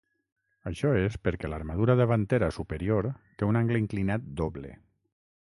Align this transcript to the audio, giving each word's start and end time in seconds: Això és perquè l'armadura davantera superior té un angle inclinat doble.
Això 0.69 0.93
és 1.01 1.17
perquè 1.27 1.51
l'armadura 1.51 1.97
davantera 1.99 2.49
superior 2.57 3.11
té 3.37 3.51
un 3.51 3.61
angle 3.61 3.83
inclinat 3.85 4.27
doble. 4.43 4.75